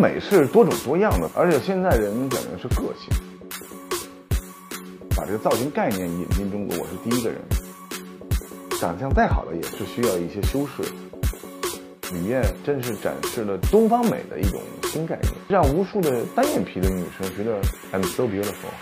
[0.00, 3.10] 美是多种多样的，而且现在人讲究是个性。
[5.14, 7.38] 把这个造型概念引进中国，我是第一个人。
[8.80, 10.82] 长相再好的也是需要一些修饰。
[12.14, 17.60] 吕燕真是展示了东方美的一种新概念，让无数的单眼皮的女生觉得
[17.92, 18.72] I'm so beautiful。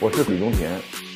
[0.00, 1.09] 我是李宗田。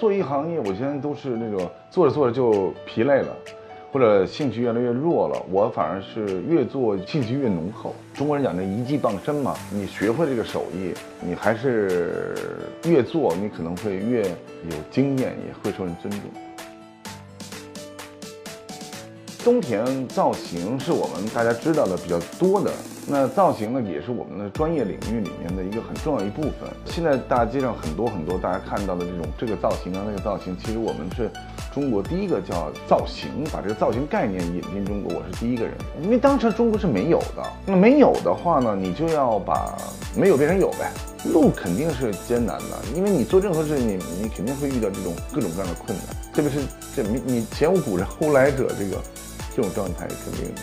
[0.00, 3.36] 做一行业，我现在都是那种做着做着就疲累了，
[3.92, 5.38] 或者兴趣越来越弱了。
[5.50, 7.94] 我反而是越做兴趣越浓厚。
[8.14, 12.34] 中国人讲这一技傍身嘛，你学会这个手艺，你还是
[12.86, 16.20] 越做，你可能会越有经验，也会受人尊重。
[19.44, 22.72] 东田造型是我们大家知道的比较多的，
[23.10, 26.70] 那造型呢也是我们的专业领域里面的一个很重要一部分。
[26.84, 31.28] 现在大街上很多很多大家看到的这种这个造型啊那个造型，其实我们是
[31.74, 35.74] 中国第一个叫造型，把这个造型概念引进中国，我是第一个人。
[36.00, 39.76] 因为当时中国是没有的，那没有的话呢，你就要把
[40.16, 40.92] 没有变成有呗，
[41.32, 46.60] 路肯定是艰难的，因为你做任何事情，你你肯定会遇到这种各种各样的困难，特别是
[46.94, 48.96] 这你你前无古人后来者这个。
[49.52, 50.54] 这种状态肯定。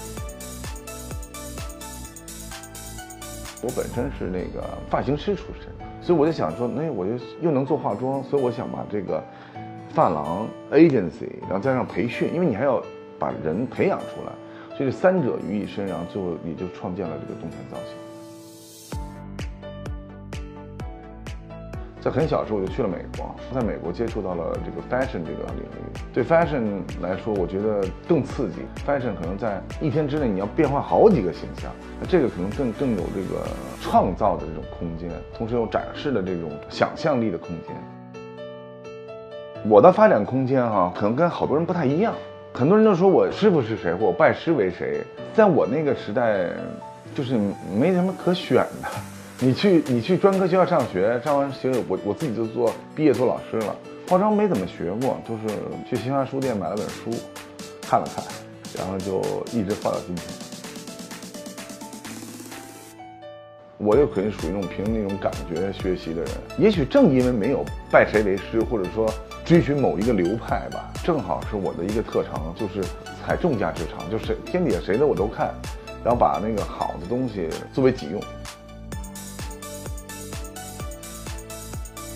[3.68, 5.68] 我本身是那个发型师出身，
[6.02, 9.22] 所以我就想说，那我就又能做化妆，所以我想把这个
[9.90, 12.82] 发廊 agency，然后加上培训，因为你还要
[13.20, 18.07] 把人培养出来，所以三者于一身，然后最后你就创建了这个冬天造型。
[22.08, 26.00] 在很小的时候我就去了美国，在美国接触到了这个 fashion 这个领域。
[26.14, 28.60] 对 fashion 来说，我觉得更刺激。
[28.88, 33.46] fashion 可能在一天之内你要变换好几个形象，那这个可能更更有这个
[33.82, 37.76] 创造的这种空间，同时有展示的这种想象力的空间。
[39.70, 42.14] 我的发展空间哈，可能跟好多人不太一样。
[42.54, 45.02] 很多人都说我师傅是谁，或我拜师为谁。
[45.34, 46.48] 在我那个时代，
[47.14, 47.38] 就是
[47.78, 49.17] 没什么可选的。
[49.40, 53.76] 你去你去专科学校上学，上完学我我自己就做毕业做老师了，
[54.10, 55.56] 化妆没怎么学过，就是
[55.88, 57.12] 去新华书店买了本书，
[57.84, 58.26] 看了看，
[58.76, 59.22] 然后就
[59.54, 60.26] 一直画到今天。
[63.78, 69.08] 我又肯定属于那种凭那种感觉学习的人，也许正因为没有拜谁为师，或者说
[69.46, 72.84] 追寻某一个流派吧，正好是我的一个特长，就是
[73.24, 75.54] 采众家之长，就是天底下谁的我都看，
[76.04, 78.20] 然后把那个好的东西作为己用。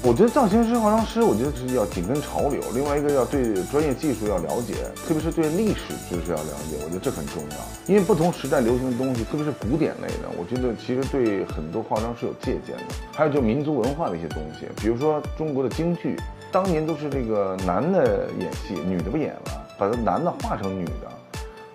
[0.04, 2.60] 我觉得造型师、化妆师，我觉得是要紧跟潮流。
[2.74, 4.74] 另外一个要对专业技术要了解，
[5.06, 6.78] 特别是对历史知识要了解。
[6.84, 12.96] 我觉得这很重要，因为不同时代流行的东西，特别是古典类的，我觉得其实对很多化妆是有借鉴的。
[13.12, 16.20] 还有就民族文化的一些东西，比如说中国的京剧，
[16.52, 21.12] 当年都是这个男的演戏，女的不演了，把这男的化成女的。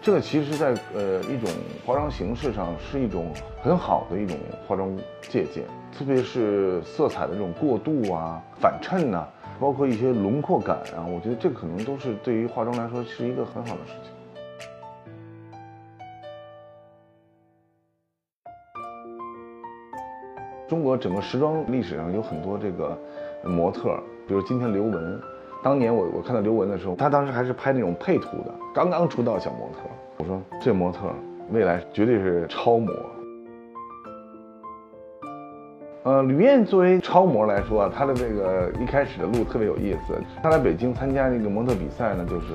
[0.03, 1.49] 这个其实，在呃一种
[1.85, 3.33] 化妆形式上是一种
[3.63, 4.37] 很好的一种
[4.67, 4.97] 化妆
[5.29, 5.65] 借鉴，
[5.99, 9.27] 特别是色彩的这种过渡啊、反衬呐，
[9.59, 14.13] 包括一些轮廓感啊，我觉得这可能都是对于化妆来说是一个很好的事情。
[20.69, 22.99] 中国整个时装历史上有很多这个
[23.45, 23.99] 模特，
[24.29, 25.21] 比如今天刘雯。
[25.63, 29.89] 当年我我看到刘雯的时候，她当时还是拍那种配图的，刚刚出道小模特。
[30.19, 31.09] 我说这模特
[31.51, 32.93] 未来绝对是超模。
[36.07, 40.15] 呃，吕燕作为超模来说啊，她的这个一开始的路特别有意思。
[40.41, 42.47] 她来北京参加那个模特比赛呢，就是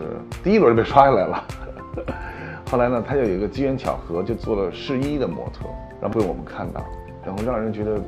[0.41, 1.43] 第一轮就被刷下来了。
[2.71, 5.65] 后来呢，她就有一个机缘巧合，就做了试衣的模特，
[5.99, 6.81] 然后被我们看到，
[7.25, 7.99] 然后让人觉得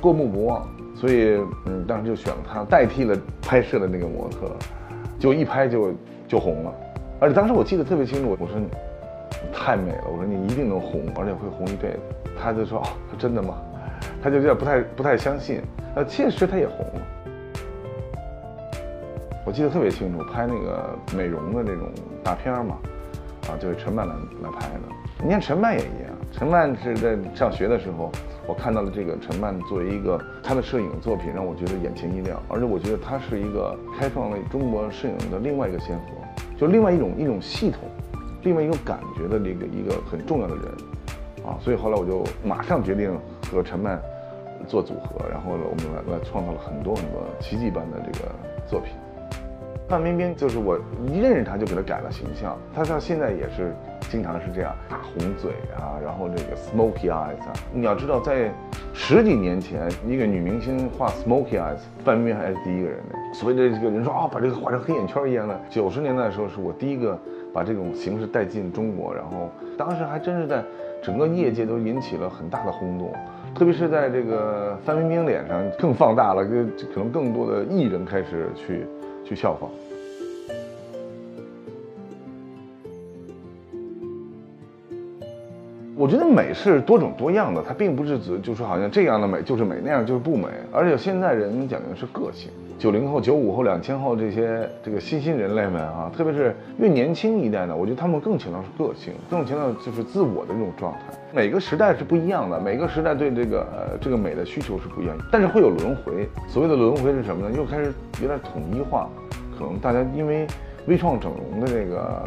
[0.00, 0.64] 过目不忘。
[0.94, 4.54] 所以，嗯，当时就选了她代替了拍摄的那个模特，
[5.18, 5.92] 就一拍就
[6.28, 6.72] 就红了。
[7.18, 8.68] 而且当时我记得特别清楚，我说你
[9.52, 11.98] 太美了，我说你一定能红，而且会红一辈子。
[12.40, 12.86] 他就说哦，
[13.18, 13.56] 真的吗？
[14.26, 15.62] 他就有点不太不太相信。
[15.94, 17.00] 呃，确实他也红了。
[19.44, 21.88] 我记得特别清楚，拍那个美容的那种
[22.24, 22.76] 大片嘛，
[23.48, 24.12] 啊，就是陈曼来
[24.42, 24.80] 来拍的。
[25.22, 28.10] 你看陈曼也一样，陈曼是在上学的时候。
[28.48, 36.04] 我看到了这个陈曼作为一个她的摄影作品，让我觉得眼前一亮，而且我觉得她是一个开创了中国摄影的另外一个先河，
[36.56, 37.80] 就另外一种一种系统，
[38.42, 40.64] 另外一种感觉的这个一个很重要的人，
[41.44, 43.16] 啊，所以后来我就马上决定
[43.50, 44.00] 和陈曼
[44.66, 48.28] 做组合，然后呢，我们来来创造了很多很多奇迹般的这个
[48.66, 48.92] 作品。
[49.88, 50.76] 范冰冰就是我
[51.06, 53.72] 一认识她就给她改了形象，她到现在也是
[54.10, 57.52] 经常是这样大红嘴啊，然后这个 smoky eyes 啊。
[57.72, 58.50] 你要知道，在
[58.92, 63.14] 十几年前，一个女明星画 smoky eyes，范冰冰还是第一个人呢。
[63.32, 65.56] 所谓的这个人说啊，把这个画成黑眼圈一样的。
[65.70, 67.16] 九十年代的时候，是我第一个
[67.54, 69.48] 把这种形式带进中国，然后
[69.78, 70.64] 当时还真是在
[71.06, 73.12] 整个业界都引起了很大的轰动。
[73.54, 78.84] 特别是在这个范冰冰脸上更放大了，跟可能更多的艺人开始去
[79.24, 79.70] 去效仿。
[85.96, 90.48] 我觉得美是多种多样的，它并不是指就说好像这样的美就是美，那样就是不美。
[90.72, 100.98] 而且现在人讲究的是个性，九零后、九五后、两千后这些这个新兴人类们啊，特别是越年轻一代呢，我觉得他们更强调是个性，更强调就是自我的这种状态。
[101.32, 106.28] 每个时代是不一样的，每个时代对这个这个美的需求是不一样，但是会有轮回。
[106.48, 107.56] 所谓的轮回是什么呢？
[107.56, 109.08] 又开始有点统一化，
[109.58, 110.46] 可能大家因为
[110.86, 112.22] 微创整容的这个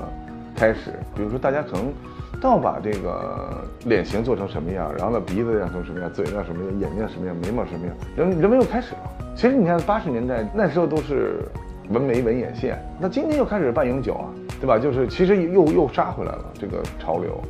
[0.55, 1.93] 开始，比如说大家可能。
[2.41, 9.08] 倒把这个脸型做成什么样，然后呢鼻子要成什么样，嘴要什么样，眼睛什么样，眉毛什么样，人人们又开始了。
[9.39, 11.45] 其实你看八十年代那时候都是
[11.91, 14.27] 纹眉纹眼线，那今天又开始半永久啊，
[14.59, 14.77] 对吧？
[14.77, 17.41] 就是其实又又杀回来了这个潮流。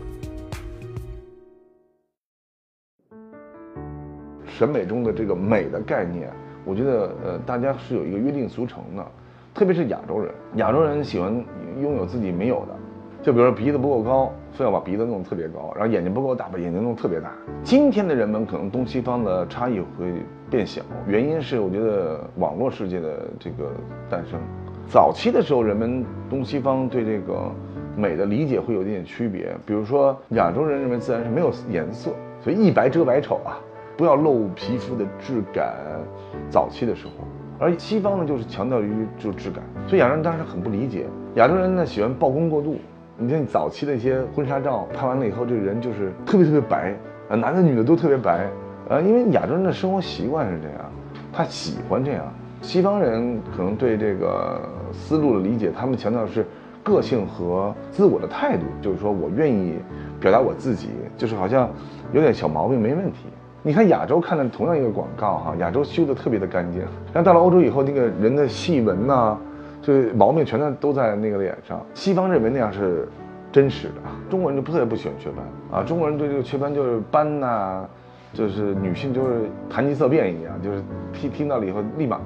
[4.46, 6.30] 审美中的这个美的概念，
[6.64, 9.04] 我觉得呃大家是有一个约定俗成的，
[9.56, 11.44] 特别是亚洲人，亚洲人喜欢
[11.82, 12.76] 拥有自己没有的。
[13.24, 17.32] 就比如说鼻子不够高，非要把鼻子弄得特别高，然后眼睛不够大，把眼睛弄特别大。
[17.64, 23.72] 今天的人们可能东西方的差异会变小，原因是我觉得网络世界的这个
[24.10, 24.40] 诞生。
[24.88, 27.52] 早期的时候，人们东西方对这个
[27.96, 29.56] 美的理解会有一点区别。
[29.66, 32.12] 比如说亚洲人认为自然是没有颜色，
[32.42, 33.60] 所以一白遮百丑啊，
[33.96, 35.76] 不要露皮肤的质感。
[36.50, 37.12] 早期的时候，
[37.60, 41.06] 而西方呢就是强调于就质感，所以亚洲人当时很不理解。
[41.36, 42.78] 亚洲人呢喜欢曝光过度。
[43.22, 46.96] 你看早期的一些婚纱照拍完了以后，这个人就是特别特别白，
[47.28, 48.50] 啊，男的女的都特别白，
[48.88, 50.90] 啊，因为亚洲人的生活习惯是这样，
[51.34, 52.24] 他喜欢这样。
[52.62, 54.62] 西方人可能对这个
[54.94, 56.46] 思路的理解，他们强调的是
[56.82, 59.74] 个性和自我的态度，就是说我愿意
[60.18, 60.88] 表达我自己，
[61.18, 61.70] 就是好像
[62.14, 63.26] 有点小毛病没问题。
[63.62, 66.80] 你看亚洲看的同样一个广告哈，亚洲修的特别的干净，
[67.12, 69.38] 然后到了欧洲以后，那个人的细纹呐。
[69.82, 71.86] 这毛病全在都在那个脸上。
[71.94, 73.08] 西方认为那样是
[73.52, 73.94] 真实的，
[74.30, 75.84] 中国人就特别不喜欢雀斑啊。
[75.84, 77.86] 中国人对这个雀斑就是斑呐，
[78.34, 80.84] 就是女性就是谈及色变一样，就是
[81.14, 82.18] 听听到了以后立马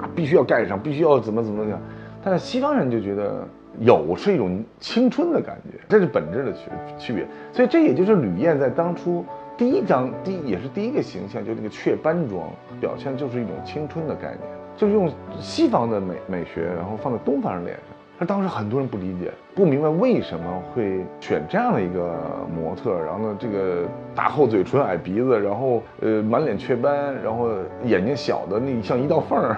[0.00, 1.78] 啊必须要盖上，必须要怎么怎么样。
[2.24, 3.46] 但是西方人就觉得
[3.80, 7.26] 有是一种青春的感觉，这是本质的区区别。
[7.52, 9.24] 所以这也就是吕燕在当初
[9.58, 12.48] 第一张第也是第一个形象，就这个雀斑妆
[12.80, 14.61] 表现就是一种青春的概念。
[14.76, 17.84] 就是用西方的美美学，然后放在东方人脸上。
[18.18, 22.14] 那当时很多人不理解，不明白为什么会选这样的一个
[22.54, 23.84] 模特，然后呢，这个
[24.14, 27.48] 大厚嘴唇、矮鼻子，然后呃满脸雀斑，然后
[27.84, 29.56] 眼睛小的那像一道缝儿，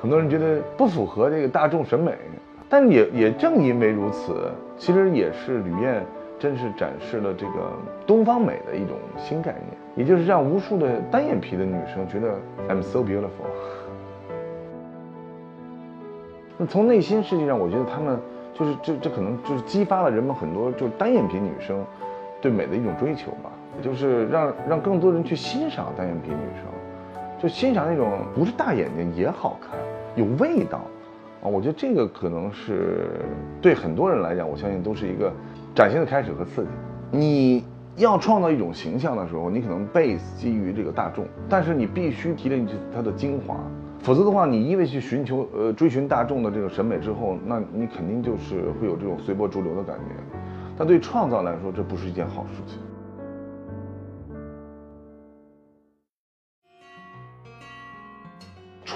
[0.00, 2.12] 很多人觉得不符合这个大众审美。
[2.68, 6.04] 但也也正因为如此，其实也是吕燕
[6.38, 7.72] 真是展示了这个
[8.06, 12.34] 东方美的一种新概念，也就是让无数的单眼皮的女生觉得
[12.68, 13.46] I'm so beautiful。
[16.60, 18.18] 那从内心实际上，我觉得他们
[18.52, 21.82] 就是这这可能就是激发了人们很多就是单眼皮女生
[22.38, 23.50] 对美的一种追求吧，
[23.80, 26.66] 就是让让更多人去欣赏单眼皮女生，
[27.40, 29.78] 就欣赏那种不是大眼睛也好看，
[30.16, 30.82] 有味道
[31.42, 31.48] 啊。
[31.48, 33.08] 我觉得这个可能是
[33.62, 35.32] 对很多人来讲，我相信都是一个
[35.74, 36.68] 崭新的开始和刺激。
[37.10, 37.64] 你
[37.96, 43.56] 要创造一种形象的时候，你可能 base 基于这个大众，但是你必须提炼出它的精华。
[44.02, 50.38] 否则的话，你一味去寻求呃追寻大众的这个审美之后，那你肯定就是会有这种随波逐流的感觉。
[50.76, 52.78] 但对创造来说，这不是一件好事情。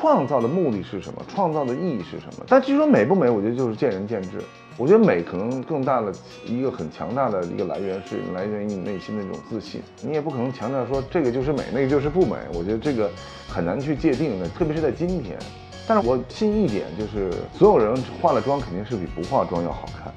[0.05, 1.23] 创造的目的是什么？
[1.35, 2.45] 创造的意义是什么？
[2.47, 4.33] 但据说美不美，我觉得就是见仁见智。
[4.77, 6.13] 我觉得美可能更大的
[6.45, 9.81] 一个很强大的一个来源是来源于你内心的这种自信。
[10.03, 12.37] 你也不可能强调说这个就是美，那个就是不美。
[12.53, 13.11] 我觉得这个
[13.49, 15.39] 很难去界定的，特别是在今天。
[15.89, 20.13] 但是我信一点，就是所有人化了妆肯定是比不化妆要好看，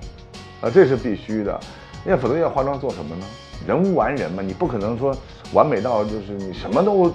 [0.59, 1.57] 啊，这是必须的。
[2.05, 3.25] 因为否则要化妆做什么呢？
[3.65, 5.15] 人无完人嘛，你不可能说
[5.53, 7.09] 完美到就是你什么都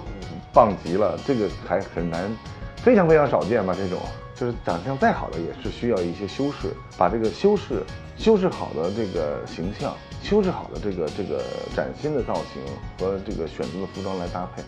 [0.51, 2.29] 棒极了，这个还很难，
[2.83, 3.99] 非常非常少见吧这种。
[4.35, 7.83] 就是长相再好的，也是需要一些修饰，把这个修饰
[8.17, 11.43] 修饰好的这个形象，修饰好的这个这个
[11.75, 12.61] 崭新的造型
[12.99, 14.63] 和这个选择的服装来搭配，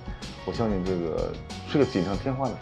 [0.45, 1.33] 我相信这个
[1.67, 2.53] 是个锦上添花的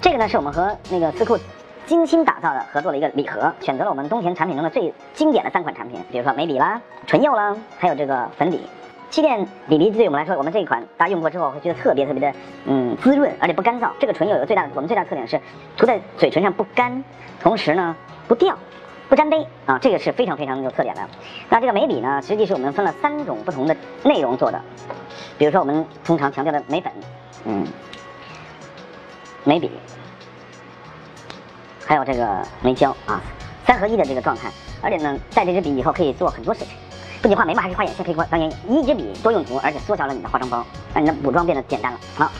[0.00, 0.12] 这。
[0.12, 1.36] 个呢是我们和那个思库
[1.84, 8.60] 精心打造的合作的一个礼盒，选择了我们东田产品中的最经典的三款产品，比如说眉笔啦、唇釉啦，还有这个粉底。
[9.14, 13.88] 气垫底鼻对我们来说，我们这一款大家用过之后会觉得特别特别的嗯滋润，而且不干燥。
[14.00, 15.40] 这个唇釉有个最大的我们最大的特点是
[15.76, 17.04] 涂在嘴唇上不干，
[17.40, 17.94] 同时呢
[18.26, 18.58] 不掉。
[19.08, 21.02] 不沾杯啊，这个是非常非常有特点的。
[21.48, 24.60] 那这个眉笔呢，实际是我们分了三种不同的内容做的。
[25.38, 26.92] 比如说我们通常强调的眉粉，
[27.44, 27.64] 嗯，
[29.44, 29.70] 眉笔，
[31.86, 33.22] 还有这个眉胶啊，
[33.64, 34.50] 三合一的这个状态。
[34.82, 36.74] 而且呢，带这支笔以后可以做很多事情，
[37.24, 38.56] 不仅画眉毛，还可以画眼线，可以画当眼影。
[38.68, 40.62] 一支笔多用途，而且缩小了你的化妆包，
[40.92, 41.98] 让你的补妆变得简单了。
[42.16, 42.30] 好，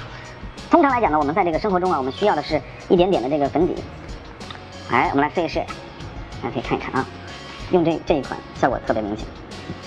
[0.71, 2.61] 通常来讲呢，我们在这个生活中啊，我们需要的是
[2.91, 3.83] 一点点的这个粉底。
[4.91, 5.61] 哎，我们来试一试。
[6.43, 7.07] 大家可以看一看啊，
[7.71, 9.27] 用这这一款效果特别明显，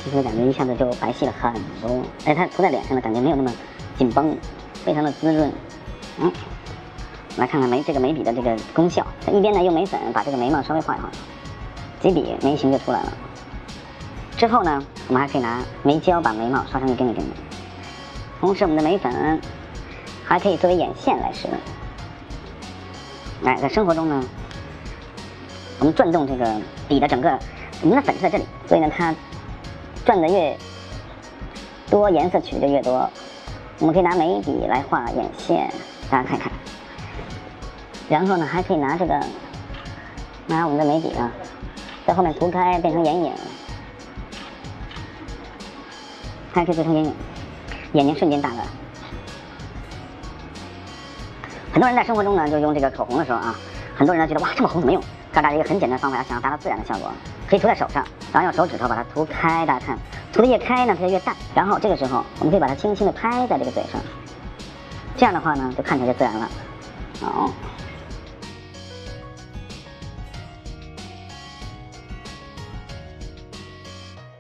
[0.04, 3.54] 其实感觉一下子就白皙了很多，而且它涂在脸上的感觉没有那么
[4.00, 4.36] 紧绷，
[4.84, 5.54] 非常的滋润。
[6.18, 6.32] 嗯，
[7.38, 11.08] 来看看眉这个眉笔的这个功效，一边呢用眉粉把这个眉毛稍微画一画，
[12.01, 13.13] 几笔眉形就出来了。
[14.38, 17.36] 之后呢，我们还可以拿眉胶把眉毛刷成一根一根的，
[18.39, 19.41] 同时我们的眉粉
[20.24, 21.58] 还可以作为眼线来使用。
[23.41, 24.24] 来，在生活中呢。
[25.79, 27.38] 我们转动这个笔的整个，
[27.82, 29.13] 我们的粉是在这里，所以呢，它
[30.03, 30.58] 转的越
[31.88, 33.08] 多，颜色取的越多。
[33.77, 35.72] 我们可以拿眉笔来画眼线，
[36.10, 36.51] 大家看看。
[38.10, 39.20] 然后呢，还可以拿这个，
[40.48, 41.32] 拿我们的眉笔啊，
[42.08, 43.32] 在后面涂开变成眼影，
[46.58, 47.14] 还可以做成眼，
[47.94, 48.64] 眼睛瞬间大了。
[51.72, 53.54] 很多人在生活中呢，就用这个口红的时候啊，
[53.96, 55.00] 很多人呢觉得哇，这么红怎么用？
[55.32, 57.12] 告诉大家一个很简单的方法，想要达到自然的效果，
[57.48, 59.68] 可以涂在手上，然后用手指头把它涂开。
[59.68, 60.00] 大家看，
[60.34, 61.36] 涂的越开呢，它就越淡。
[61.54, 64.02] 然后这个时候，我们可以把它轻轻的拍在这个嘴上，
[65.16, 66.50] 这样的话呢，就看起来就自然了。
[67.22, 67.52] 好，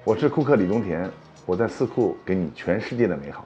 [0.03, 1.11] 我是库克李东田，
[1.47, 3.45] 我在四库给你全世界的美好。